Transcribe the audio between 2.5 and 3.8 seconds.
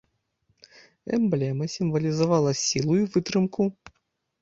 сілу і вытрымку.